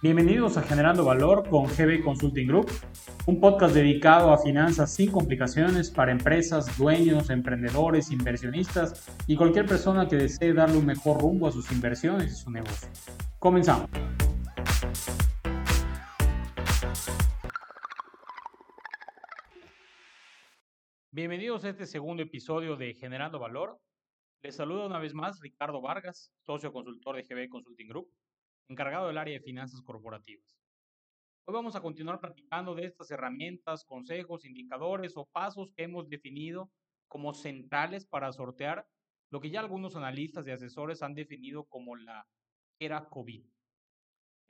[0.00, 2.70] Bienvenidos a Generando Valor con GB Consulting Group,
[3.26, 10.06] un podcast dedicado a finanzas sin complicaciones para empresas, dueños, emprendedores, inversionistas y cualquier persona
[10.06, 12.88] que desee darle un mejor rumbo a sus inversiones y su negocio.
[13.40, 13.90] Comenzamos.
[21.10, 23.78] Bienvenidos a este segundo episodio de Generando Valor.
[24.44, 28.12] Les saluda una vez más Ricardo Vargas, socio consultor de GB Consulting Group
[28.66, 30.58] encargado del área de finanzas corporativas.
[31.44, 36.72] Hoy vamos a continuar platicando de estas herramientas, consejos, indicadores o pasos que hemos definido
[37.06, 38.84] como centrales para sortear
[39.30, 42.26] lo que ya algunos analistas y asesores han definido como la
[42.80, 43.44] era COVID.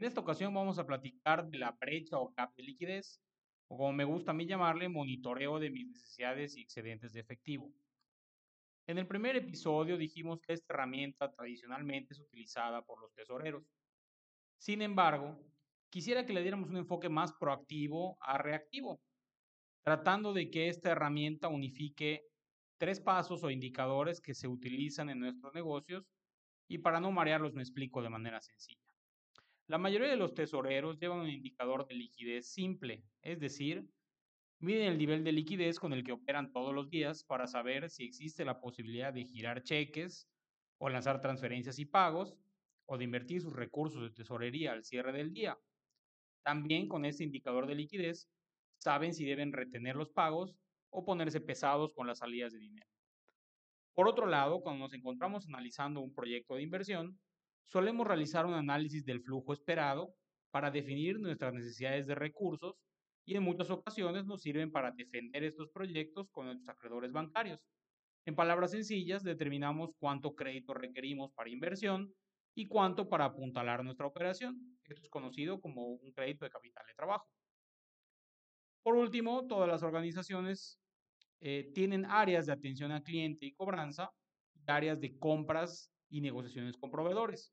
[0.00, 3.22] En esta ocasión vamos a platicar de la brecha o gap de liquidez,
[3.68, 7.72] o como me gusta a mí llamarle, monitoreo de mis necesidades y excedentes de efectivo.
[8.88, 13.62] En el primer episodio dijimos que esta herramienta tradicionalmente es utilizada por los tesoreros.
[14.56, 15.38] Sin embargo,
[15.90, 19.02] quisiera que le diéramos un enfoque más proactivo a reactivo,
[19.84, 22.24] tratando de que esta herramienta unifique
[22.78, 26.06] tres pasos o indicadores que se utilizan en nuestros negocios
[26.66, 28.90] y para no marearlos me explico de manera sencilla.
[29.66, 33.86] La mayoría de los tesoreros llevan un indicador de liquidez simple, es decir,
[34.60, 38.04] miden el nivel de liquidez con el que operan todos los días para saber si
[38.04, 40.28] existe la posibilidad de girar cheques
[40.78, 42.36] o lanzar transferencias y pagos
[42.86, 45.58] o de invertir sus recursos de tesorería al cierre del día.
[46.42, 48.28] También con este indicador de liquidez
[48.78, 50.56] saben si deben retener los pagos
[50.90, 52.88] o ponerse pesados con las salidas de dinero.
[53.94, 57.18] Por otro lado, cuando nos encontramos analizando un proyecto de inversión,
[57.64, 60.14] solemos realizar un análisis del flujo esperado
[60.50, 62.76] para definir nuestras necesidades de recursos
[63.28, 67.62] y en muchas ocasiones nos sirven para defender estos proyectos con nuestros acreedores bancarios.
[68.24, 72.10] En palabras sencillas, determinamos cuánto crédito requerimos para inversión
[72.54, 74.78] y cuánto para apuntalar nuestra operación.
[74.82, 77.28] Esto es conocido como un crédito de capital de trabajo.
[78.82, 80.80] Por último, todas las organizaciones
[81.42, 84.10] eh, tienen áreas de atención al cliente y cobranza,
[84.66, 87.52] áreas de compras y negociaciones con proveedores,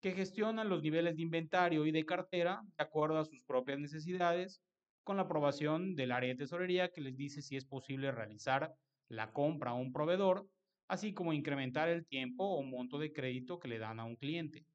[0.00, 4.62] que gestionan los niveles de inventario y de cartera de acuerdo a sus propias necesidades,
[5.08, 8.74] con la aprobación del área de tesorería que les dice si es posible realizar
[9.08, 10.46] la compra a un proveedor
[10.86, 14.66] así como incrementar el tiempo o monto de crédito que le dan a un cliente.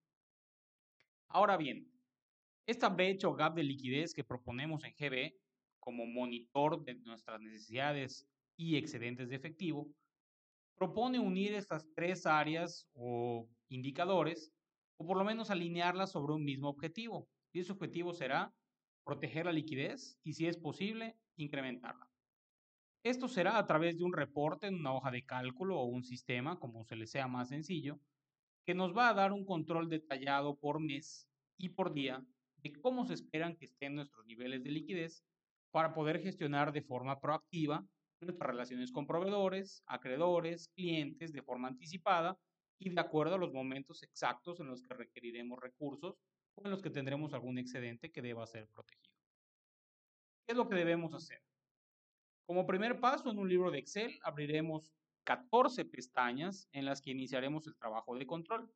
[1.28, 1.88] Ahora bien,
[2.66, 5.36] esta brecha o gap de liquidez que proponemos en GB
[5.80, 8.28] como monitor de nuestras necesidades
[8.58, 9.88] y excedentes de efectivo,
[10.74, 14.52] propone unir estas tres áreas o indicadores
[14.98, 17.28] o por lo menos alinearlas sobre un mismo objetivo.
[17.52, 18.52] Y ese objetivo será
[19.04, 22.10] proteger la liquidez y si es posible, incrementarla.
[23.04, 26.60] Esto será a través de un reporte en una hoja de cálculo o un sistema,
[26.60, 28.00] como se le sea más sencillo,
[28.66, 31.28] que nos va a dar un control detallado por mes
[31.58, 32.26] y por día
[32.58, 35.24] de cómo se esperan que estén nuestros niveles de liquidez
[35.72, 37.86] para poder gestionar de forma proactiva
[38.22, 42.38] nuestras relaciones con proveedores, acreedores, clientes de forma anticipada
[42.80, 46.16] y de acuerdo a los momentos exactos en los que requeriremos recursos
[46.56, 49.14] o en los que tendremos algún excedente que deba ser protegido.
[50.46, 51.42] ¿Qué es lo que debemos hacer?
[52.46, 54.94] Como primer paso, en un libro de Excel abriremos
[55.24, 58.70] 14 pestañas en las que iniciaremos el trabajo de control.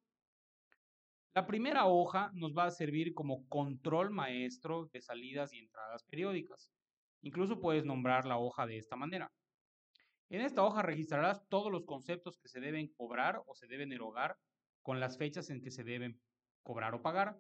[1.33, 6.71] La primera hoja nos va a servir como control maestro de salidas y entradas periódicas.
[7.21, 9.31] Incluso puedes nombrar la hoja de esta manera.
[10.29, 14.37] En esta hoja registrarás todos los conceptos que se deben cobrar o se deben erogar
[14.81, 16.19] con las fechas en que se deben
[16.63, 17.37] cobrar o pagar.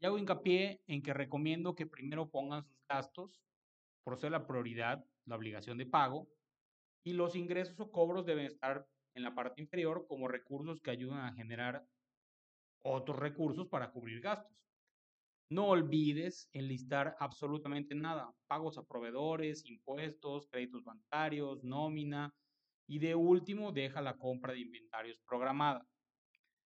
[0.00, 3.42] Y hago hincapié en que recomiendo que primero pongan sus gastos,
[4.02, 6.28] por ser la prioridad la obligación de pago,
[7.04, 11.20] y los ingresos o cobros deben estar en la parte inferior como recursos que ayudan
[11.20, 11.86] a generar
[12.82, 14.56] otros recursos para cubrir gastos.
[15.50, 22.34] No olvides enlistar absolutamente nada, pagos a proveedores, impuestos, créditos bancarios, nómina
[22.86, 25.86] y de último deja la compra de inventarios programada.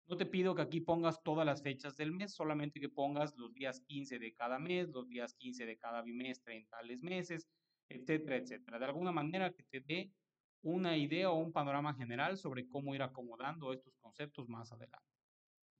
[0.08, 3.54] No te pido que aquí pongas todas las fechas del mes, solamente que pongas los
[3.54, 7.48] días 15 de cada mes, los días 15 de cada bimestre en tales meses,
[7.90, 8.78] etcétera, etcétera.
[8.78, 10.14] De alguna manera que te dé
[10.62, 15.08] una idea o un panorama general sobre cómo ir acomodando estos conceptos más adelante.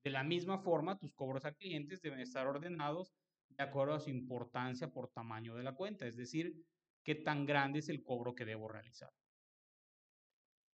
[0.04, 3.12] De la misma forma, tus cobros a clientes deben estar ordenados
[3.48, 6.64] de acuerdo a su importancia por tamaño de la cuenta, es decir,
[7.04, 9.12] qué tan grande es el cobro que debo realizar.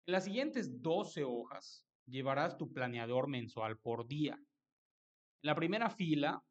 [0.07, 4.35] En las siguientes 12 hojas llevarás tu planeador mensual por día.
[4.35, 6.43] En la primera fila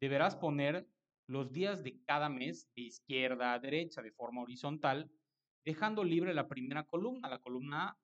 [0.00, 0.86] deberás poner
[1.26, 5.10] los días de cada mes de izquierda a derecha de forma horizontal,
[5.64, 7.98] dejando libre la primera columna, la columna A.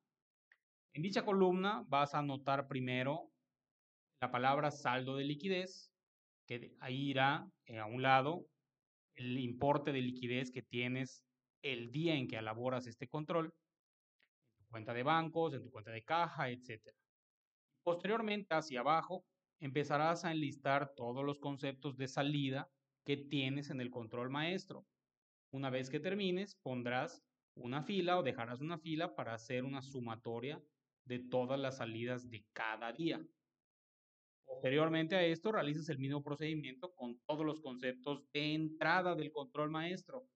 [0.95, 3.31] En dicha columna vas a anotar primero
[4.21, 5.93] la palabra saldo de liquidez,
[6.47, 8.47] que ahí irá eh, a un lado
[9.17, 11.25] el importe de liquidez que tienes
[11.63, 13.53] el día en que elaboras este control,
[14.69, 16.93] cuenta de bancos, en tu cuenta de caja, etc.
[17.83, 19.25] Posteriormente, hacia abajo,
[19.61, 22.71] empezarás a enlistar todos los conceptos de salida
[23.05, 24.87] que tienes en el control maestro.
[25.53, 27.23] Una vez que termines, pondrás
[27.55, 30.63] una fila o dejarás una fila para hacer una sumatoria
[31.05, 33.25] de todas las salidas de cada día.
[34.45, 39.71] Posteriormente a esto, realizas el mismo procedimiento con todos los conceptos de entrada del control
[39.71, 40.29] maestro,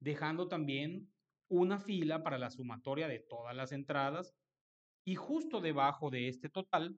[0.00, 1.12] dejando también
[1.48, 4.34] una fila para la sumatoria de todas las entradas
[5.04, 6.96] y justo debajo de este total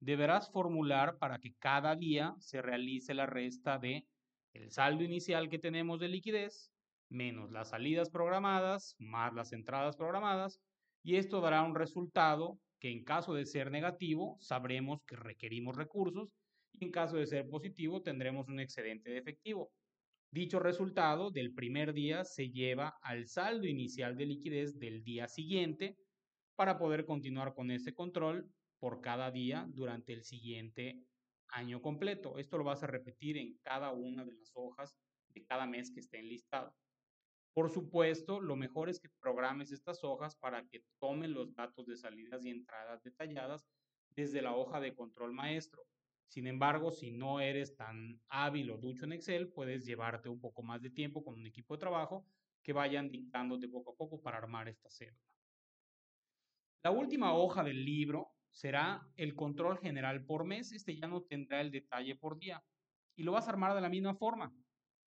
[0.00, 4.06] deberás formular para que cada día se realice la resta de
[4.52, 6.70] el saldo inicial que tenemos de liquidez
[7.08, 10.60] menos las salidas programadas más las entradas programadas
[11.02, 16.28] y esto dará un resultado que en caso de ser negativo sabremos que requerimos recursos
[16.72, 19.70] y en caso de ser positivo tendremos un excedente de efectivo.
[20.30, 25.96] Dicho resultado del primer día se lleva al saldo inicial de liquidez del día siguiente
[26.54, 31.02] para poder continuar con ese control por cada día durante el siguiente
[31.48, 32.38] año completo.
[32.38, 34.94] Esto lo vas a repetir en cada una de las hojas
[35.28, 36.74] de cada mes que esté enlistado.
[37.54, 41.96] Por supuesto, lo mejor es que programes estas hojas para que tomen los datos de
[41.96, 43.66] salidas y entradas detalladas
[44.10, 45.82] desde la hoja de control maestro.
[46.28, 50.62] Sin embargo, si no eres tan hábil o ducho en Excel, puedes llevarte un poco
[50.62, 52.26] más de tiempo con un equipo de trabajo
[52.62, 55.18] que vayan dictándote poco a poco para armar esta célula.
[56.82, 60.72] La última hoja del libro será el control general por mes.
[60.72, 62.62] Este ya no tendrá el detalle por día.
[63.16, 64.54] Y lo vas a armar de la misma forma.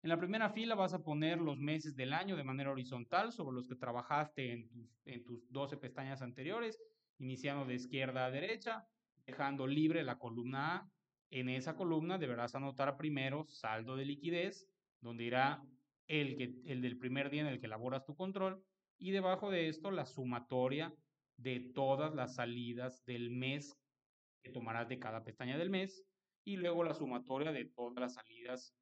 [0.01, 3.55] En la primera fila vas a poner los meses del año de manera horizontal sobre
[3.55, 6.77] los que trabajaste en tus, en tus 12 pestañas anteriores,
[7.19, 8.85] iniciando de izquierda a derecha,
[9.25, 10.92] dejando libre la columna A.
[11.35, 14.69] En esa columna deberás anotar primero saldo de liquidez,
[15.01, 15.63] donde irá
[16.07, 18.63] el, que, el del primer día en el que elaboras tu control,
[18.99, 20.93] y debajo de esto la sumatoria
[21.37, 23.75] de todas las salidas del mes
[24.43, 26.05] que tomarás de cada pestaña del mes,
[26.45, 28.75] y luego la sumatoria de todas las salidas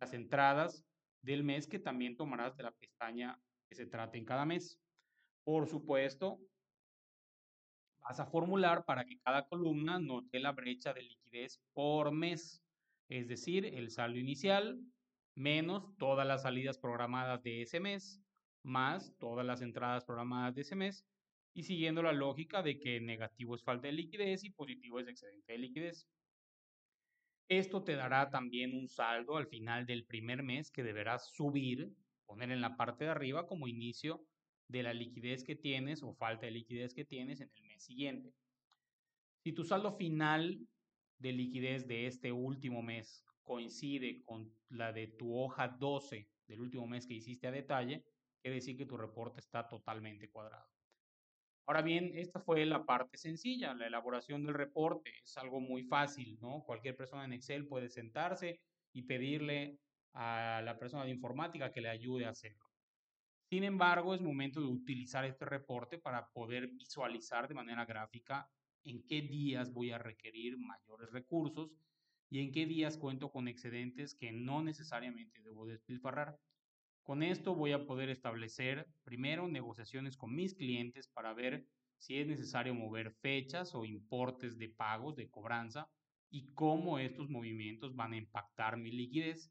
[0.00, 0.86] las entradas
[1.20, 3.38] del mes que también tomarás de la pestaña
[3.68, 4.80] que se trate en cada mes.
[5.44, 6.38] Por supuesto,
[8.08, 12.64] vas a formular para que cada columna note la brecha de liquidez por mes,
[13.10, 14.80] es decir, el saldo inicial
[15.34, 18.22] menos todas las salidas programadas de ese mes,
[18.64, 21.04] más todas las entradas programadas de ese mes,
[21.54, 25.52] y siguiendo la lógica de que negativo es falta de liquidez y positivo es excedente
[25.52, 26.08] de liquidez.
[27.48, 31.92] Esto te dará también un saldo al final del primer mes que deberás subir,
[32.26, 34.24] poner en la parte de arriba como inicio
[34.66, 38.34] de la liquidez que tienes o falta de liquidez que tienes en el siguiente.
[39.42, 40.58] Si tu saldo final
[41.18, 46.86] de liquidez de este último mes coincide con la de tu hoja 12 del último
[46.86, 48.04] mes que hiciste a detalle,
[48.40, 50.68] quiere decir que tu reporte está totalmente cuadrado.
[51.66, 55.12] Ahora bien, esta fue la parte sencilla, la elaboración del reporte.
[55.22, 56.62] Es algo muy fácil, ¿no?
[56.64, 58.60] Cualquier persona en Excel puede sentarse
[58.92, 59.78] y pedirle
[60.14, 62.67] a la persona de informática que le ayude a hacerlo.
[63.50, 68.50] Sin embargo, es momento de utilizar este reporte para poder visualizar de manera gráfica
[68.84, 71.74] en qué días voy a requerir mayores recursos
[72.28, 76.38] y en qué días cuento con excedentes que no necesariamente debo despilfarrar.
[77.02, 82.26] Con esto voy a poder establecer primero negociaciones con mis clientes para ver si es
[82.26, 85.88] necesario mover fechas o importes de pagos, de cobranza,
[86.30, 89.50] y cómo estos movimientos van a impactar mi liquidez.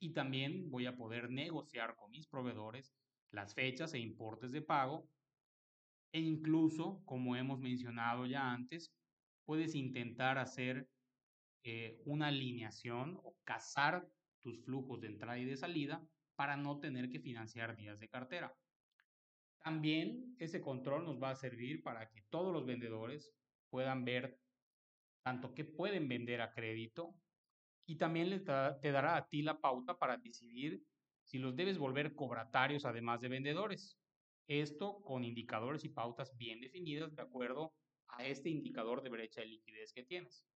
[0.00, 2.92] Y también voy a poder negociar con mis proveedores
[3.30, 5.08] las fechas e importes de pago.
[6.12, 8.92] E incluso, como hemos mencionado ya antes,
[9.44, 10.88] puedes intentar hacer
[11.64, 14.08] eh, una alineación o cazar
[14.40, 16.02] tus flujos de entrada y de salida
[16.34, 18.56] para no tener que financiar días de cartera.
[19.58, 23.34] También ese control nos va a servir para que todos los vendedores
[23.70, 24.38] puedan ver
[25.22, 27.14] tanto qué pueden vender a crédito
[27.86, 30.82] y también te dará a ti la pauta para decidir
[31.28, 33.98] si los debes volver cobratarios además de vendedores.
[34.46, 37.74] Esto con indicadores y pautas bien definidas de acuerdo
[38.08, 40.46] a este indicador de brecha de liquidez que tienes.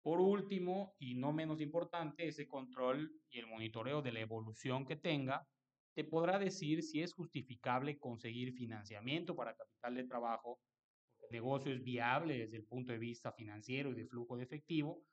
[0.00, 4.96] Por último, y no menos importante, ese control y el monitoreo de la evolución que
[4.96, 5.46] tenga
[5.94, 10.60] te podrá decir si es justificable conseguir financiamiento para capital de trabajo,
[11.04, 14.44] porque el negocio es viable desde el punto de vista financiero y de flujo de
[14.44, 15.04] efectivo,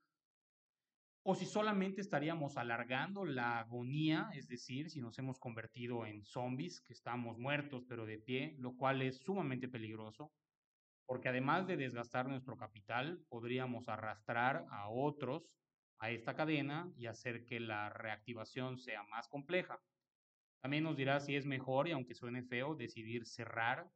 [1.24, 6.82] o si solamente estaríamos alargando la agonía, es decir, si nos hemos convertido en zombies,
[6.82, 10.32] que estamos muertos pero de pie, lo cual es sumamente peligroso,
[11.06, 15.60] porque además de desgastar nuestro capital, podríamos arrastrar a otros
[16.00, 19.82] a esta cadena y hacer que la reactivación sea más compleja.
[20.62, 23.90] También nos dirá si es mejor, y aunque suene feo, decidir cerrar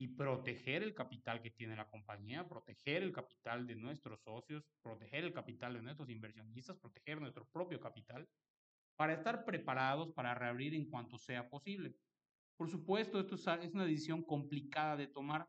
[0.00, 5.24] y proteger el capital que tiene la compañía, proteger el capital de nuestros socios, proteger
[5.24, 8.28] el capital de nuestros inversionistas, proteger nuestro propio capital,
[8.96, 11.94] para estar preparados para reabrir en cuanto sea posible.
[12.56, 15.48] Por supuesto, esto es una decisión complicada de tomar.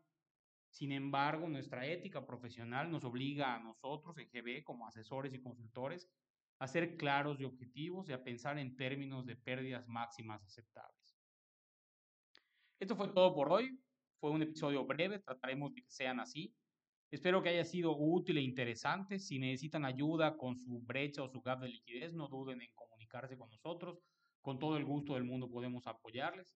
[0.68, 6.08] Sin embargo, nuestra ética profesional nos obliga a nosotros en GB como asesores y consultores
[6.60, 11.18] a ser claros y objetivos y a pensar en términos de pérdidas máximas aceptables.
[12.78, 13.80] Esto fue todo por hoy.
[14.20, 16.54] Fue un episodio breve, trataremos de que sean así.
[17.10, 19.18] Espero que haya sido útil e interesante.
[19.18, 23.38] Si necesitan ayuda con su brecha o su gap de liquidez, no duden en comunicarse
[23.38, 23.98] con nosotros.
[24.42, 26.54] Con todo el gusto del mundo podemos apoyarles.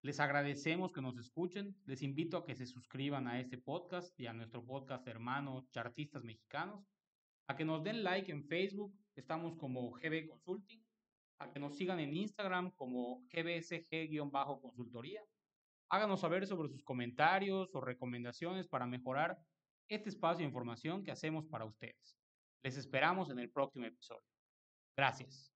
[0.00, 1.76] Les agradecemos que nos escuchen.
[1.84, 6.24] Les invito a que se suscriban a este podcast y a nuestro podcast hermano Chartistas
[6.24, 6.82] Mexicanos.
[7.46, 8.98] A que nos den like en Facebook.
[9.16, 10.82] Estamos como GB Consulting.
[11.40, 15.22] A que nos sigan en Instagram como GBSG-consultoría
[15.92, 19.38] Háganos saber sobre sus comentarios o recomendaciones para mejorar
[19.88, 22.18] este espacio de información que hacemos para ustedes.
[22.62, 24.24] Les esperamos en el próximo episodio.
[24.96, 25.51] Gracias.